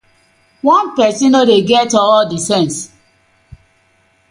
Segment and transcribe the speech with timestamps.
[0.75, 2.77] One pesin no dey get all the sence.